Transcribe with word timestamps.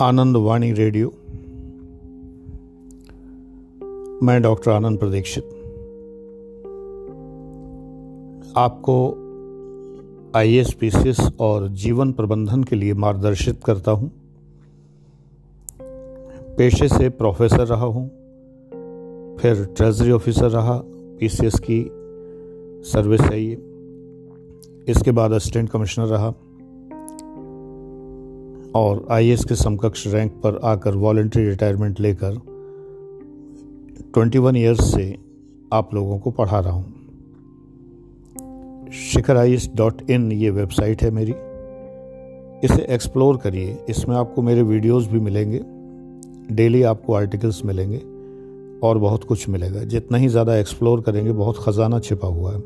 आनंद 0.00 0.36
वाणी 0.36 0.72
radio. 0.72 1.08
मैं 4.22 4.40
doctor 4.42 4.70
Anand 4.70 4.98
Pradikshit. 4.98 5.44
आपको 8.56 8.96
I 10.36 10.54
S 10.54 10.72
P 10.72 10.90
C 10.90 11.08
S 11.08 11.20
और 11.40 11.68
जीवन 11.68 12.12
प्रबंधन 12.12 12.64
के 12.64 12.76
लिए 12.76 12.94
मार्गदर्शित 12.94 13.60
करता 13.64 13.90
हूँ। 13.90 14.10
पेशे 16.58 16.88
से 16.88 17.08
प्रोफेसर 17.10 17.66
रहा 17.66 17.86
हूँ, 17.86 18.06
फिर 19.38 19.64
ट्रेजरी 19.76 20.10
ऑफिसर 20.10 20.50
रहा 20.50 20.80
पी 21.20 21.28
सी 21.28 21.46
एस 21.46 21.58
की 21.60 21.82
सर्विस 22.90 23.20
है 23.20 23.40
ये 23.42 23.54
इसके 24.88 25.10
बाद 25.10 25.32
असिस्टेंट 25.32 25.70
कमिश्नर 25.70 26.06
रहा। 26.06 26.34
और 28.74 29.06
आईएएस 29.10 29.44
के 29.44 29.54
समकक्ष 29.54 30.06
रैंक 30.06 30.32
पर 30.32 30.60
आकर 30.64 30.94
वॉल्ट्री 30.94 31.48
रिटायरमेंट 31.48 32.00
लेकर 32.00 32.34
21 34.18 34.56
ईयर्स 34.56 34.92
से 34.94 35.18
आप 35.72 35.94
लोगों 35.94 36.18
को 36.18 36.30
पढ़ा 36.30 36.60
रहा 36.60 36.72
हूँ। 36.72 36.92
शिखर 38.92 39.36
आई 39.36 39.56
डॉट 39.76 40.10
इन 40.10 40.32
ये 40.32 40.50
वेबसाइट 40.50 41.02
है 41.02 41.10
मेरी। 41.10 41.34
इसे 42.66 42.82
एक्सप्लोर 42.82 43.36
करिए। 43.36 43.78
इसमें 43.88 44.16
आपको 44.16 44.42
मेरे 44.42 44.62
वीडियोस 44.62 45.06
भी 45.06 45.20
मिलेंगे। 45.20 45.60
डेली 46.54 46.82
आपको 46.82 47.14
आर्टिकल्स 47.14 47.64
मिलेंगे 47.64 47.98
और 48.86 48.98
बहुत 48.98 49.24
कुछ 49.24 49.48
मिलेगा। 49.48 49.80
जितना 49.80 50.18
ही 50.18 50.28
ज़्यादा 50.28 50.56
एक्सप्लोर 50.56 51.00
करेंगे, 51.00 51.32
बहुत 51.32 51.58
ख़जाना 51.58 51.98
छिपा 52.00 52.28
हुआ 52.28 52.52
है। 52.52 52.58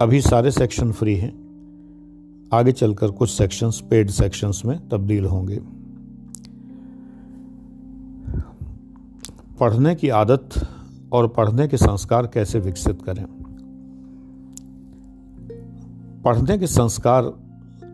अभी 0.00 0.20
सारे 0.20 0.50
सेक्शन 0.50 0.92
फ्री 0.92 1.16
हैं। 1.16 1.41
आगे 2.52 2.72
चलकर 2.72 3.10
कुछ 3.10 3.30
सेक्शंस 3.30 3.82
पेड 3.90 4.10
सेक्शंस 4.10 4.62
में 4.64 4.88
तब्दील 4.88 5.24
होंगे। 5.24 5.60
पढ़ने 9.60 9.94
की 9.94 10.08
आदत 10.08 10.48
और 11.12 11.28
पढ़ने 11.28 11.68
के 11.68 11.76
संस्कार 11.76 12.26
कैसे 12.26 12.58
विकसित 12.58 13.02
करें? 13.02 13.24
पढ़ने 16.22 16.58
के 16.58 16.66
संस्कार 16.66 17.24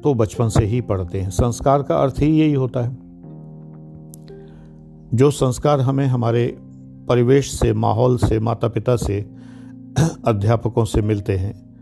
तो 0.05 0.15
बचपन 0.15 0.49
से 0.49 0.65
ही 0.65 0.81
पढ़ते 0.81 1.21
हैं। 1.21 1.31
संस्कार 1.31 1.83
का 1.83 1.97
अर्थ 1.97 2.15
ही 2.19 2.41
यही 2.41 2.55
होता 2.55 2.81
है। 2.81 2.97
जो 5.15 5.31
संस्कार 5.31 5.81
हमें 5.81 6.07
हमारे 6.07 6.59
परिवेश 7.09 7.51
से, 7.51 7.73
माहौल 7.73 8.19
से 8.19 8.41
माता 8.41 8.69
पिता 8.69 8.97
से, 8.97 9.31
अध्यापकों 10.25 10.85
से 10.85 11.03
मिलते 11.03 11.37
हैं, 11.37 11.77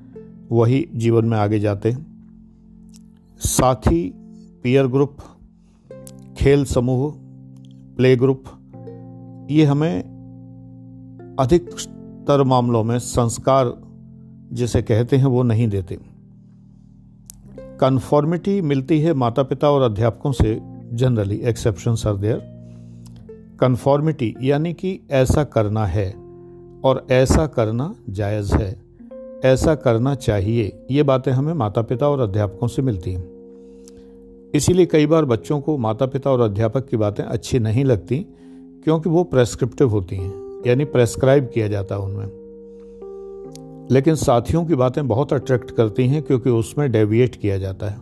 वही 0.52 0.88
जीवन 0.94 1.24
में 1.24 1.38
आगे 1.38 1.58
जाते 1.58 1.90
हैं। 1.90 2.15
साथी 3.38 4.14
पीयर 4.62 4.86
ग्रुप 4.86 5.16
खेल 6.36 6.64
समूह 6.64 7.14
प्ले 7.96 8.16
ग्रुप 8.16 8.44
ये 9.50 9.64
हमें 9.64 10.02
अधिकतर 11.40 12.42
मामलों 12.42 12.84
में 12.84 12.98
संस्कार 12.98 13.74
जिसे 14.52 14.82
कहते 14.82 15.16
हैं 15.16 15.24
वो 15.24 15.42
नहीं 15.42 15.68
देते। 15.68 15.98
कन्फॉर्मिटी 17.80 18.60
मिलती 18.60 19.00
है 19.00 19.14
माता 19.14 19.42
पिता 19.42 19.70
और 19.70 19.82
अध्यापकों 19.82 20.32
से 20.32 20.60
generally 20.92 21.36
exception 21.36 22.08
are 22.08 22.16
there 22.16 22.38
conformity 23.60 24.34
यानी 24.42 24.72
कि 24.72 25.00
ऐसा 25.10 25.44
करना 25.44 25.86
है 25.86 26.12
और 26.84 27.06
ऐसा 27.10 27.46
करना 27.46 27.94
जायज़ 28.10 28.54
है। 28.54 28.85
ऐसा 29.44 29.74
करना 29.74 30.14
चाहिए। 30.14 30.86
ये 30.90 31.02
बातें 31.02 31.32
हमें 31.32 31.54
माता 31.54 31.82
पिता 31.82 32.08
और 32.08 32.20
अध्यापकों 32.20 32.66
से 32.66 32.82
मिलती 32.82 33.12
हैं। 33.12 33.36
इसीलिए 34.54 34.86
कई 34.86 35.06
बार 35.06 35.24
बच्चों 35.24 35.60
को 35.60 35.78
माता 35.78 36.06
पिता 36.06 36.30
और 36.30 36.40
अध्यापक 36.40 36.86
की 36.86 36.96
बातें 36.96 37.24
अच्छी 37.24 37.58
नहीं 37.58 37.84
लगती, 37.84 38.26
क्योंकि 38.84 39.10
वो 39.10 39.24
प्रेस्क्रिप्टिव 39.24 39.88
होती 39.88 40.16
हैं, 40.16 40.62
यानी 40.66 40.84
प्रेस्क्राइब 40.84 41.50
किया 41.54 41.68
जाता 41.68 41.94
है 41.94 42.00
उनमें। 42.00 42.26
लेकिन 43.90 44.14
साथियों 44.14 44.64
की 44.64 44.74
बातें 44.74 45.08
बहुत 45.08 45.32
अट्रैक्ट 45.32 45.70
करती 45.70 46.06
हैं, 46.06 46.22
क्योंकि 46.22 46.50
उसमें 46.50 46.92
डेविएट 46.92 47.36
किया 47.36 47.58
जाता 47.58 47.88
है। 47.88 47.96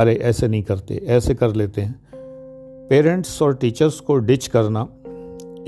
अरे, 0.00 0.14
ऐसे 0.14 0.48
नहीं 0.48 0.62
करते, 0.62 0.94
ऐसे 0.94 1.34
कर 1.34 1.54
लेते 1.54 1.82
हैं। 1.82 2.00
पेरेंट्स 2.88 3.42
और 3.42 3.54
टीचर्स 3.54 4.00
को 4.00 4.16
डिच 4.16 4.46
करना 4.46 4.88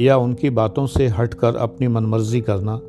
या 0.00 0.16
उनकी 0.16 0.50
बातों 0.50 0.86
से 0.86 1.06
हटकर 1.06 1.56
अपनी 1.56 1.88
मनमर्जी 1.88 2.40
करना 2.40 2.80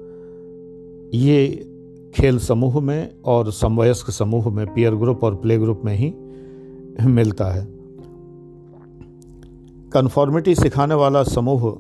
ये 1.14 1.72
खेल 2.16 2.40
समूह 2.40 2.82
में 2.82 3.16
और 3.26 3.52
समवयस्क 3.52 4.12
समूह 4.12 4.50
में 4.50 4.74
पियर 4.74 4.96
ग्रुप 4.96 5.24
और 5.24 5.36
प्ले 5.36 5.58
ग्रुप 5.58 5.82
में 5.86 5.96
ही 5.96 6.14
मिलता 7.06 7.46
है। 7.46 7.66
कन्फॉर्मिटी 9.94 10.56
सिखाने 10.56 10.96
वाला 10.96 11.24
समूह 11.24 11.78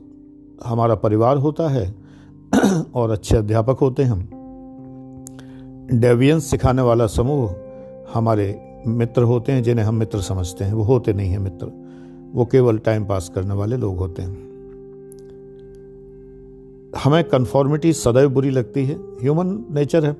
हमारा 0.65 0.95
परिवार 0.95 1.37
होता 1.37 1.67
है 1.67 1.95
और 2.95 3.09
अच्छे 3.09 3.37
अध्यापक 3.37 3.77
होते 3.81 4.03
हैं 4.03 4.09
हम। 4.09 4.29
डेवियंस 5.99 6.45
सिखाने 6.45 6.81
वाला 6.81 7.07
समूह 7.07 7.55
हमारे 8.13 8.75
मित्र 8.87 9.23
होते 9.23 9.51
हैं, 9.51 9.63
जिन्हें 9.63 9.85
हम 9.85 9.95
मित्र 9.95 10.21
समझते 10.21 10.65
हैं। 10.65 10.73
वो 10.73 10.83
होते 10.83 11.13
नहीं 11.13 11.29
हैं 11.29 11.39
मित्र। 11.39 11.85
वो 12.33 12.45
केवल 12.45 12.77
टाइम 12.77 13.05
पास 13.05 13.31
करने 13.35 13.53
वाले 13.53 13.77
लोग 13.77 13.97
होते 13.97 14.21
हैं। 14.21 14.44
हमें 17.03 17.23
कन्फॉर्मिटी 17.23 17.93
सदैव 17.93 18.29
बुरी 18.29 18.49
लगती 18.49 18.85
है। 18.85 18.95
ह्यूमन 18.95 19.65
नेचर 19.71 20.05
है। 20.05 20.17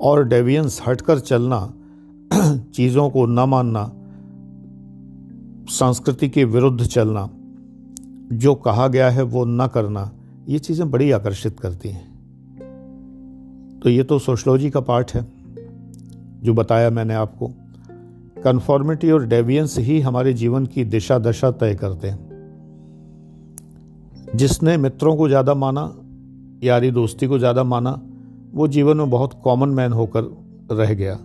और 0.00 0.24
डेवियंस 0.24 0.82
हटकर 0.86 1.18
चलना, 1.18 1.74
चीज़ों 2.74 3.10
को 3.10 3.26
न 3.26 3.40
मानना, 3.40 3.92
संस्कृति 5.68 6.28
के 6.28 6.44
विरुद्ध 6.44 6.84
चलना, 6.84 7.30
जो 8.32 8.54
कहा 8.54 8.88
गया 8.88 9.10
है 9.10 9.22
वो 9.22 9.44
न 9.44 9.66
करना, 9.66 10.12
ये 10.48 10.58
चीज़ें 10.58 10.90
बड़ी 10.90 11.10
आकर्षित 11.10 11.60
करती 11.60 11.88
हैं। 11.88 12.14
तो 13.82 13.90
ये 13.90 14.02
तो 14.02 14.18
सोशलॉजी 14.18 14.70
का 14.70 14.80
पार्ट 14.80 15.12
है, 15.14 15.26
जो 16.42 16.54
बताया 16.54 16.90
मैंने 16.90 17.14
आपको। 17.14 17.48
कन्फॉर्मिटी 18.44 19.10
और 19.10 19.26
डेवियंस 19.26 19.78
ही 19.78 20.00
हमारे 20.00 20.32
जीवन 20.32 20.66
की 20.66 20.84
दिशा 20.84 21.18
दशा 21.18 21.50
तय 21.50 21.74
करते 21.74 22.08
हैं। 22.08 22.33
जिसने 24.34 24.76
मित्रों 24.76 25.16
को 25.16 25.28
ज़्यादा 25.28 25.54
माना, 25.54 25.94
यारी 26.62 26.90
दोस्ती 26.90 27.26
को 27.26 27.38
ज़्यादा 27.38 27.64
माना, 27.64 28.02
वो 28.54 28.68
जीवन 28.68 28.96
में 28.96 29.10
बहुत 29.10 29.40
कॉमन 29.44 29.68
मैन 29.68 29.92
होकर 29.92 30.44
रह 30.72 30.94
गया। 30.94 31.18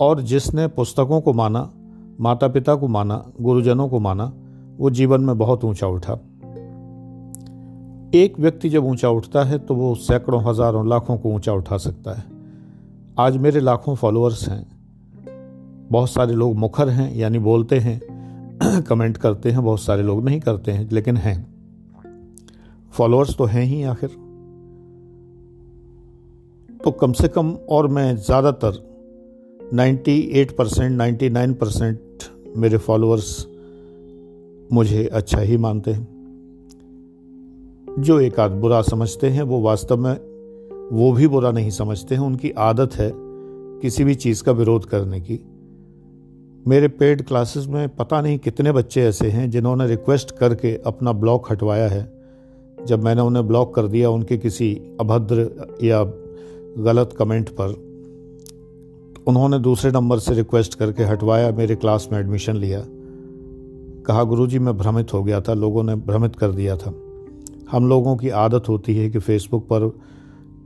और 0.00 0.20
जिसने 0.20 0.66
पुस्तकों 0.66 1.20
को 1.20 1.32
माना 1.32 1.70
माता 2.20 2.48
पिता 2.48 2.74
को 2.74 2.88
माना, 2.88 3.24
गुरुजनों 3.40 3.88
को 3.88 4.00
माना, 4.00 4.32
वो 4.78 4.90
जीवन 4.90 5.20
में 5.20 5.38
बहुत 5.38 5.64
ऊँचा 5.64 5.86
उठा। 5.86 6.12
एक 8.14 8.34
व्यक्ति 8.38 8.68
जब 8.68 8.84
ऊँचा 8.84 9.08
उठता 9.08 9.44
है 9.44 9.58
तो 9.58 9.74
वो 9.74 9.94
सैकड़ों, 9.94 10.50
हज़ारों, 10.50 10.88
लाखों 10.88 11.16
को 11.16 11.28
ऊँचा 11.28 11.52
उठा 11.52 11.76
सकता 11.76 12.12
है। 12.12 12.24
आज 13.18 13.36
मेरे 13.36 13.60
लाखों 13.60 13.94
फॉलोअर्स 13.94 14.48
हैं। 14.48 14.66
बहुत 15.90 16.10
सारे 16.10 16.32
लोग 16.32 16.56
मुखर 16.56 16.88
हैं, 16.88 17.14
यानी 17.14 17.38
बोलते 17.38 17.78
हैं 17.78 18.00
कमेंट 18.82 19.16
करते 19.16 19.50
हैं, 19.50 19.64
बहुत 19.64 19.80
सारे 19.80 20.02
लोग 20.02 20.24
नहीं 20.24 20.40
करते 20.40 20.72
हैं, 20.72 20.88
लेकिन 20.92 21.16
हैं। 21.16 21.59
फॉलोअर्स 22.92 23.36
तो 23.36 23.44
हैं 23.44 23.64
ही 23.64 23.82
आखिर। 23.82 24.08
तो 26.84 26.90
कम 26.90 27.12
से 27.12 27.28
कम 27.28 27.50
और 27.68 27.88
मैं 27.88 28.16
ज़्यादातर 28.16 28.72
98 29.74 30.52
परसेंट 30.52 30.96
नाइन्टी 30.96 31.28
परसेंट 31.52 32.00
मेरे 32.56 32.76
फॉलोअर्स 32.76 33.46
मुझे 34.72 35.06
अच्छा 35.06 35.40
ही 35.40 35.56
मानते 35.56 35.90
हैं। 35.90 36.08
जो 37.98 38.20
एक 38.20 38.40
आध 38.40 38.50
बुरा 38.50 38.82
समझते 38.82 39.26
हैं, 39.26 39.42
वो 39.42 39.60
वास्तव 39.60 39.96
में 39.96 40.14
वो 40.92 41.12
भी 41.12 41.26
बुरा 41.28 41.50
नहीं 41.50 41.70
समझते 41.70 42.14
हैं। 42.14 42.22
उनकी 42.22 42.50
आदत 42.50 42.94
है 42.94 43.12
किसी 43.14 44.04
भी 44.04 44.14
चीज़ 44.14 44.42
का 44.44 44.52
विरोध 44.52 44.84
करने 44.84 45.20
की। 45.20 45.40
मेरे 46.68 46.88
पेड 46.88 47.22
क्लासेस 47.22 47.66
में 47.66 47.88
पता 47.88 48.20
नहीं 48.20 48.38
कितने 48.38 48.72
बच्चे 48.72 49.02
ऐसे 49.02 49.30
हैं 49.30 49.50
जिन्होंने 49.50 49.86
रिक्वेस्ट 49.86 50.30
करके 50.30 50.76
अपना 50.76 51.12
ब्लॉक 51.12 51.52
हटवाया 51.52 51.88
है। 51.88 52.19
जब 52.86 53.04
मैंने 53.04 53.20
उन्हें 53.20 53.46
ब्लॉक 53.46 53.74
कर 53.74 53.86
दिया 53.86 54.10
उनके 54.10 54.38
किसी 54.38 54.80
अभद्र 55.00 55.50
या 55.82 56.04
गलत 56.78 57.14
कमेंट 57.18 57.48
पर, 57.48 57.90
उन्होंने 59.26 59.58
दूसरे 59.58 59.90
नंबर 59.90 60.18
से 60.18 60.34
रिक्वेस्ट 60.34 60.74
करके 60.74 61.02
हटवाया, 61.02 61.50
मेरे 61.50 61.76
क्लास 61.76 62.08
में 62.12 62.18
एडमिशन 62.20 62.56
लिया। 62.56 62.84
कहा, 64.06 64.24
गुरुजी, 64.24 64.58
मैं 64.58 64.78
भ्रमित 64.78 65.14
हो 65.14 65.22
गया 65.24 65.40
था, 65.40 65.54
लोगों 65.54 65.82
ने 65.82 65.94
भ्रमित 65.94 66.36
कर 66.36 66.52
दिया 66.52 66.76
था। 66.76 66.94
हम 67.70 67.88
लोगों 67.88 68.16
की 68.16 68.28
आदत 68.28 68.68
होती 68.68 68.96
है 68.96 69.10
कि 69.10 69.18
फेसबुक 69.18 69.64
पर 69.64 69.98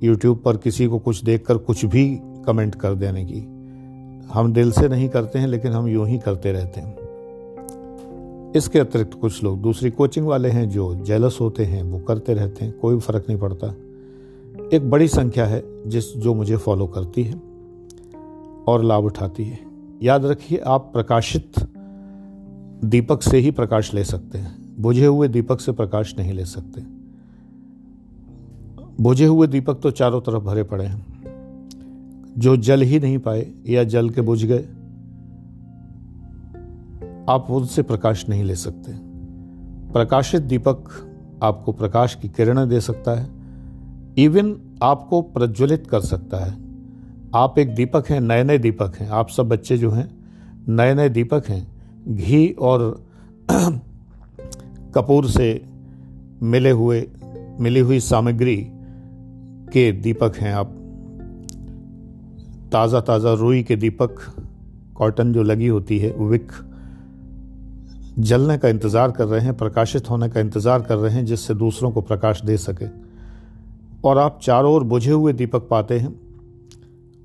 यूट्यूब 0.03 0.43
पर 0.45 0.57
किसी 0.57 0.87
को 0.87 0.99
कुछ 0.99 1.25
देखकर 1.25 1.57
कुछ 1.57 1.85
भी 1.85 2.19
कमेंट 2.47 2.75
कर 2.75 2.95
देने 2.95 3.25
की। 3.25 3.41
हम 4.33 4.53
दिल 4.53 4.73
से 4.73 4.89
नहीं 4.89 5.09
करते 5.09 5.39
हैं, 5.39 5.47
लेकिन 5.47 5.73
हम 5.73 5.89
यूँ 5.89 6.09
ही 6.09 6.19
करते 6.19 6.53
रहते 6.53 6.81
हैं। 6.81 7.04
इसके 8.55 8.79
अतिरिक्त 8.79 9.15
कुछ 9.15 9.45
लोग 9.45 9.63
दूसरी 9.63 9.91
कोचिंग 9.91 10.27
वाले 10.27 10.49
हैं 10.49 10.71
जो 10.71 10.95
जेलस 10.95 11.39
होते 11.41 11.65
हैं, 11.65 11.83
वो 11.83 11.99
करते 11.99 12.35
रहते 12.35 12.65
हैं, 12.65 12.79
कोई 12.79 12.99
फ़र्क 12.99 13.25
नहीं 13.29 13.39
पड़ता। 13.39 13.75
एक 14.73 14.91
बड़ी 14.91 15.09
संख्या 15.09 15.47
है 15.47 15.91
जिस, 15.91 16.17
जो 16.17 16.35
मुझे 16.35 16.57
फॉलो 16.57 16.87
करती 16.87 17.25
है 17.25 17.35
और 18.69 18.85
लाभ 18.85 19.05
उठाती 19.05 19.45
है। 19.45 19.59
याद 20.03 20.25
रखिए, 20.25 20.59
आप 20.59 20.91
प्रकाशित 20.93 21.53
दीपक 22.85 23.23
से 23.23 23.39
ही 23.39 23.51
प्रकाश 23.51 23.95
ले 23.95 24.05
सकते 24.05 24.39
हैं। 24.39 24.83
बुझे 24.83 25.07
हुए 25.07 25.29
दीपक 25.29 25.61
से 25.61 25.73
प्रकाश 25.73 26.15
नहीं 26.19 26.33
ले 26.33 26.45
सकते। 26.45 26.83
बुझे 29.03 29.27
हुए 29.27 29.47
दीपक 29.47 29.75
तो 29.75 29.91
चारों 29.91 30.21
तरफ़ 30.21 30.43
भरे 30.43 30.63
पड़े 30.63 30.85
हैं। 30.85 31.15
जो 32.39 32.57
जल 32.57 32.81
ही 32.81 33.01
नहीं 33.01 33.19
पाए 33.19 33.51
या 33.69 33.85
जल 33.85 34.11
के 34.11 34.21
बुझ 34.21 34.45
गए 34.45 34.69
आप 37.29 37.51
उनसे 37.51 37.83
प्रकाश 37.83 38.29
नहीं 38.29 38.45
ले 38.45 38.55
सकते। 38.55 38.93
प्रकाशित 39.93 40.43
दीपक 40.43 40.85
आपको 41.43 41.73
प्रकाश 41.73 42.15
की 42.15 42.29
किरणें 42.29 42.69
दे 42.69 42.81
सकता 42.81 43.21
है। 43.21 43.31
इवन 44.19 44.57
आपको 44.83 45.23
प्रज्वलित 45.23 45.87
कर 45.87 46.01
सकता 46.01 46.37
है। 46.37 46.59
आप 47.35 47.59
एक 47.59 47.75
दीपक 47.75 48.05
हैं 48.11 48.21
नए 48.21 48.45
नए 48.45 48.59
दीपक 48.59 48.93
हैं। 48.97 49.09
आप 49.09 49.29
सब 49.29 49.49
बच्चे 49.49 49.79
जो 49.79 49.91
हैं 49.91 50.25
नए 50.69 50.95
नए 50.95 51.09
दीपक 51.09 51.45
हैं। 51.49 51.73
घी 52.09 52.49
और 52.49 53.05
कपूर 54.95 55.27
से 55.27 55.65
मिले 56.43 56.71
हुए, 56.71 57.09
मिली 57.61 57.81
हुई 57.81 58.01
सामग्री 58.01 58.69
के 59.73 59.93
दीपक 59.93 60.33
हैं 60.37 60.55
आप। 60.55 60.67
ताज़ा 62.73 63.01
ताज़ा 63.01 63.33
रुई 63.33 63.63
के 63.63 63.77
दीपक, 63.77 64.17
कॉटन 64.95 65.33
जो 65.33 65.43
लगी 65.43 65.67
होती 65.67 65.99
है, 65.99 66.13
विक 66.13 66.53
जलने 68.19 68.59
का 68.59 68.69
इंतज़ार 68.69 69.11
कर 69.11 69.25
रहे 69.25 69.41
हैं, 69.41 69.57
प्रकाशित 69.57 70.11
होने 70.11 70.29
का 70.29 70.41
इंतज़ार 70.41 70.83
कर 70.83 70.97
रहे 70.97 71.13
हैं, 71.13 71.25
जिससे 71.25 71.55
दूसरों 71.55 71.91
को 71.91 72.01
प्रकाश 72.01 72.43
दे 72.43 72.57
सके। 72.57 72.87
और 74.05 74.19
आप 74.19 74.39
चारों 74.43 74.75
ओर 74.75 74.85
बुझे 74.85 75.11
हुए 75.11 75.33
दीपक 75.33 75.69
पाते 75.71 75.99
हैं, 75.99 76.21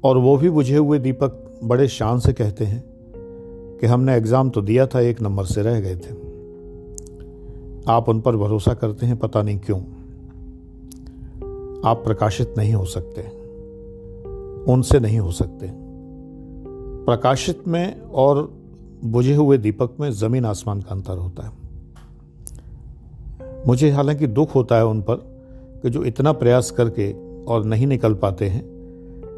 और 0.04 0.18
वो 0.18 0.38
भी 0.38 0.50
बुझे 0.50 0.78
हुए 0.78 1.00
दीपक 1.00 1.60
बड़े 1.64 1.88
शान 1.88 2.20
से 2.20 2.34
कहते 2.34 2.66
हैं 2.66 2.84
कि 3.82 3.88
हमने 3.88 4.16
एग्ज़ाम 4.16 4.50
तो 4.50 4.62
दिया 4.62 4.88
था, 4.88 5.00
एक 5.00 5.22
नंबर 5.22 5.46
से 5.46 5.62
रह 5.62 5.80
गए 5.80 5.96
थे। 5.96 6.30
आप 7.92 8.10
उन 8.10 8.22
पर 8.22 8.36
भरोसा 8.36 8.74
करते 8.74 9.06
हैं, 9.06 9.18
पता 9.18 9.42
नहीं 9.42 9.60
क्यों। 9.60 9.80
आप 11.86 12.02
प्रकाशित 12.06 12.54
नहीं 12.58 12.74
हो 12.74 12.86
सकते। 12.86 13.22
उनसे 14.72 15.00
नहीं 15.00 15.20
हो 15.20 15.32
सकते। 15.32 15.70
प्रकाशित 17.06 17.68
में 17.68 18.02
और 18.02 18.59
बुझे 19.06 19.36
हुए 19.36 19.58
दीपक 19.58 19.90
में 20.00 20.12
ज़मीन 20.12 20.46
आसमान 20.46 20.82
का 20.82 20.92
अंतर 20.92 21.18
होता 21.18 21.46
है। 21.46 21.52
मुझे 23.68 23.90
हालाँकि 23.92 24.28
दुख 24.28 24.56
होता 24.56 24.76
है 24.76 24.86
उन 24.86 25.02
पर 25.02 25.16
कि 25.84 25.90
जो 25.90 26.04
इतना 26.04 26.32
प्रयास 26.32 26.72
करके 26.72 27.12
और 27.46 27.66
नहीं 27.66 27.88
निकल 27.88 28.14
पाते 28.14 28.46
हैं, 28.46 28.64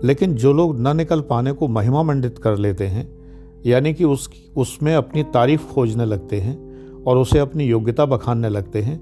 लेकिन 0.04 0.34
जो 0.34 0.54
लोग 0.54 0.80
न 0.80 0.98
निकल 0.98 1.22
पाने 1.22 1.52
को 1.52 1.68
महिमा 1.68 2.04
मंडित 2.04 2.38
कर 2.38 2.58
लेते 2.58 2.88
हैं, 2.88 3.08
यानी 3.66 3.94
कि 3.94 4.04
उस, 4.04 4.30
उसमें 4.58 4.96
अपनी 4.96 5.24
तारीफ़ 5.24 5.74
खोजने 5.74 6.06
लगते 6.06 6.40
हैं 6.40 6.58
और 7.04 7.18
उसे 7.18 7.40
अपनी 7.40 7.66
योग्यता 7.66 8.06
बखानने 8.06 8.50
लगते 8.50 8.81
हैं 8.81 9.00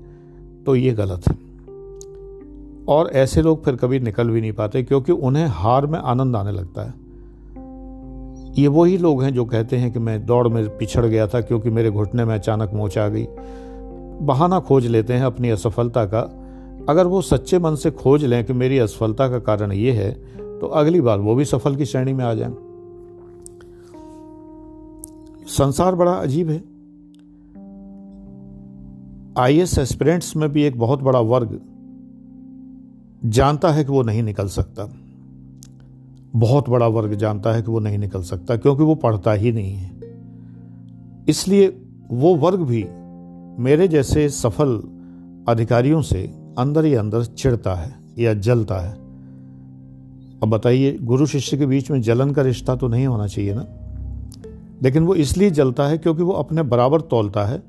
तो 0.63 0.75
ये 0.75 0.91
गलत 0.91 1.27
है। 1.27 1.37
और 2.85 3.09
ऐसे 3.09 3.41
लोग 3.41 3.65
फिर 3.65 3.75
कभी 3.75 3.99
निकल 3.99 4.29
भी 4.29 4.41
नहीं 4.41 4.53
पाते, 4.53 4.83
क्योंकि 4.83 5.11
उन्हें 5.11 5.47
हार 5.47 5.85
में 5.85 5.99
आनंद 5.99 6.35
आने 6.35 6.51
लगता 6.51 6.81
है। 6.81 6.93
ये 8.57 8.67
वही 8.67 8.97
लोग 8.97 9.23
हैं 9.23 9.33
जो 9.33 9.45
कहते 9.45 9.77
हैं 9.77 9.91
कि 9.93 9.99
मैं 9.99 10.25
दौड़ 10.25 10.47
में 10.47 10.77
पिछड़ 10.77 11.05
गया 11.05 11.27
था 11.27 11.41
क्योंकि 11.41 11.69
मेरे 11.69 11.91
घुटने 11.91 12.25
में 12.25 12.33
अचानक 12.35 12.71
मोच 12.73 12.97
आ 12.97 13.07
गई। 13.07 13.27
बहाना 14.21 14.59
खोज 14.59 14.87
लेते 14.87 15.13
हैं 15.13 15.23
अपनी 15.23 15.49
असफलता 15.49 16.05
का। 16.05 16.19
अगर 16.89 17.07
वो 17.07 17.21
सच्चे 17.21 17.59
मन 17.59 17.75
से 17.75 17.91
खोज 17.91 18.25
लें 18.25 18.43
कि 18.45 18.53
मेरी 18.53 18.77
असफलता 18.77 19.29
का 19.29 19.39
कारण 19.39 19.71
ये 19.71 19.91
है 19.91 20.11
तो 20.59 20.67
अगली 20.67 21.01
बार 21.01 21.19
वो 21.19 21.35
भी 21.35 21.45
सफल 21.45 21.75
की 21.75 21.85
श्रेणी 21.85 22.13
में 22.13 22.25
आ 22.25 22.33
जाए। 22.33 22.51
संसार 25.47 25.95
बड़ा 25.95 26.13
अजीब 26.13 26.49
है। 26.49 26.63
आई 29.37 29.59
एस 29.59 29.77
एस्पिरेंट्स 29.77 30.35
में 30.35 30.51
भी 30.53 30.63
एक 30.63 30.79
बहुत 30.79 31.01
बड़ा 31.01 31.19
वर्ग 31.19 31.59
जानता 33.25 33.69
है 33.69 33.83
कि 33.83 33.91
वो 33.91 34.01
नहीं 34.03 34.23
निकल 34.23 34.47
सकता। 34.47 34.93
बहुत 36.35 36.69
बड़ा 36.69 36.87
वर्ग 36.87 37.13
जानता 37.13 37.51
है 37.51 37.61
कि 37.61 37.71
वो 37.71 37.79
नहीं 37.79 37.97
निकल 37.97 38.21
सकता, 38.21 38.55
क्योंकि 38.55 38.83
वो 38.83 38.95
पढ़ता 38.95 39.33
ही 39.33 39.51
नहीं 39.51 39.73
है। 39.73 39.91
इसलिए 41.29 41.81
वो 42.11 42.35
वर्ग 42.35 42.59
भी 42.59 42.85
मेरे 43.63 43.87
जैसे 43.87 44.29
सफल 44.29 44.83
अधिकारियों 45.47 46.01
से 46.01 46.33
अंदर 46.57 46.85
ही 46.85 46.93
अंदर 46.93 47.23
चिढ़ता 47.23 47.75
है 47.75 47.95
या 48.19 48.33
जलता 48.33 48.75
है। 48.75 48.93
अब 50.43 50.45
बताइए, 50.45 50.97
गुरु 51.01 51.25
शिष्य 51.25 51.57
के 51.57 51.65
बीच 51.65 51.91
में 51.91 52.01
जलन 52.01 52.31
का 52.31 52.41
रिश्ता 52.41 52.75
तो 52.75 52.87
नहीं 52.87 53.07
होना 53.07 53.27
चाहिए 53.27 53.53
ना? 53.53 53.65
लेकिन 54.83 55.03
वो 55.03 55.15
इसलिए 55.15 55.49
जलता 55.49 55.87
है 55.87 55.97
क्योंकि 55.97 56.23
वो 56.23 56.31
अपने 56.31 56.63
बराबर 56.63 57.01
तोलता 57.01 57.45
है 57.45 57.63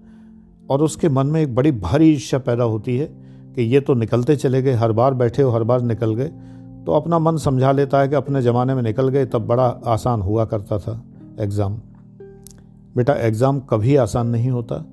और 0.70 0.82
उसके 0.82 1.08
मन 1.08 1.26
में 1.26 1.42
एक 1.42 1.54
बड़ी 1.54 1.72
भारी 1.72 2.10
ईर्ष्या 2.10 2.40
पैदा 2.40 2.64
होती 2.64 2.96
है 2.96 3.06
कि 3.54 3.62
ये 3.62 3.80
तो 3.80 3.94
निकलते 3.94 4.36
चले 4.36 4.62
गए, 4.62 4.72
हर 4.72 4.92
बार 4.92 5.14
बैठे 5.14 5.42
हो, 5.42 5.50
हर 5.50 5.62
बार 5.62 5.80
निकल 5.80 6.14
गए। 6.14 6.30
तो 6.86 6.92
अपना 6.92 7.18
मन 7.18 7.36
समझा 7.36 7.72
लेता 7.72 8.00
है 8.00 8.08
कि 8.08 8.14
अपने 8.14 8.42
ज़माने 8.42 8.74
में 8.74 8.82
निकल 8.82 9.08
गए, 9.08 9.26
तब 9.26 9.46
बड़ा 9.46 9.66
आसान 9.86 10.22
हुआ 10.22 10.44
करता 10.44 10.78
था 10.78 11.02
एग्ज़ाम। 11.40 11.80
बेटा, 12.96 13.14
एग्ज़ाम 13.14 13.60
कभी 13.60 13.96
आसान 13.96 14.26
नहीं 14.26 14.50
होता। 14.50 14.84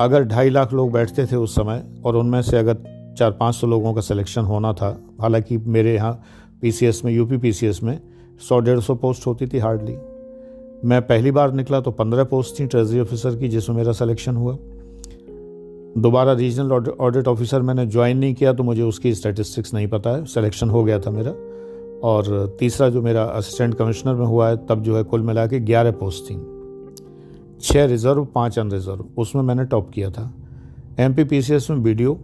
अगर 0.00 0.24
ढाई 0.24 0.50
लाख 0.50 0.72
लोग 0.72 0.92
बैठते 0.92 1.26
थे 1.26 1.36
उस 1.36 1.54
समय, 1.54 1.84
और 2.04 2.16
उनमें 2.16 2.40
से 2.42 2.56
अगर 2.58 2.76
चार 3.18 3.30
पाँच 3.30 3.54
सौ 3.54 3.66
लोगों 3.66 3.94
का 3.94 4.00
सिलेक्शन 4.00 4.42
होना 4.42 4.72
था, 4.72 4.96
हालाँकि 5.20 5.58
मेरे 5.58 5.94
यहाँ 5.94 6.20
पीसीएस 6.62 7.04
में 7.04 7.12
यूपी 7.12 7.36
पीसीएस 7.36 7.82
में 7.82 8.00
सौ 8.48 8.60
डेढ़ 8.60 8.80
सौ 8.80 8.94
पोस्ट 8.94 9.26
होती 9.26 9.46
थी 9.46 9.58
हार्डली 9.58 9.96
मैं 10.84 11.00
पहली 11.02 11.30
बार 11.30 11.52
निकला 11.52 11.80
तो 11.80 11.90
पंद्रह 11.90 12.24
पोस्ट 12.24 12.58
थी 12.60 12.66
ट्रेजरी 12.66 13.00
ऑफिसर 13.00 13.36
की, 13.36 13.48
जिसमें 13.48 13.76
मेरा 13.76 13.92
सिलेक्शन 13.92 14.36
हुआ। 14.36 14.56
दोबारा 15.98 16.32
रीजनल 16.32 16.72
ऑडिट 17.00 17.28
ऑफिसर 17.28 17.62
मैंने 17.62 17.86
ज्वाइन 17.86 18.18
नहीं 18.18 18.34
किया 18.34 18.52
तो 18.52 18.62
मुझे 18.62 18.82
उसकी 18.82 19.14
स्टैटिस्टिक्स 19.14 19.74
नहीं 19.74 19.88
पता 19.88 20.10
है। 20.10 20.24
सिलेक्शन 20.24 20.70
हो 20.70 20.84
गया 20.84 20.98
था 20.98 21.10
मेरा। 21.10 21.32
और 22.02 22.56
तीसरा 22.60 22.88
जो 22.88 23.02
मेरा 23.02 23.22
असिस्टेंट 23.22 23.74
कमिश्नर 23.74 24.14
में 24.14 24.26
हुआ 24.26 24.48
है, 24.48 24.56
तब 24.56 24.82
जो 24.82 24.96
है 24.96 25.02
कुल 25.02 25.22
मिला 25.22 25.46
के 25.46 25.60
ग्यारह 25.60 25.90
पोस्ट 25.90 26.30
थी। 26.30 26.36
छः 27.60 27.86
रिज़र्व 27.86 28.24
पाँच 28.24 28.58
अनरिजर्व 28.58 29.04
उसमें 29.18 29.42
मैंने 29.42 29.64
टॉप 29.64 29.90
किया 29.90 30.10
था। 30.10 30.34
M 30.98 31.14
P 31.14 31.24
P 31.24 31.42
C 31.42 31.54
S 31.54 31.70
में 31.70 31.78
वीडियो 31.78 32.18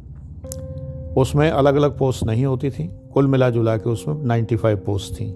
उसमें 1.17 1.51
अलग 1.51 1.75
अलग 1.75 1.99
पोस्ट 1.99 2.25
नहीं 2.25 2.45
होती 2.45 2.71
थी। 2.71 2.91
कुल 3.15 3.27
मिला 3.27 3.51
जुला 3.51 3.77
के 3.77 3.91
उसमें 3.91 4.23
नाइन्टी 4.23 4.57
फाइव 4.57 4.77
पोस्ट 4.77 5.15
थी। 5.15 5.31